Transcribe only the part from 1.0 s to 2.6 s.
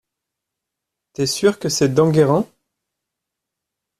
T’es sûre que c’est d’Enguerrand?